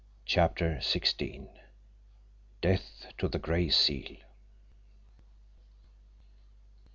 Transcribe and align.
CHAPTER 0.25 0.77
XVI 0.81 1.47
"DEATH 2.61 3.13
TO 3.19 3.27
THE 3.27 3.37
GRAY 3.37 3.69
SEAL!" 3.69 4.17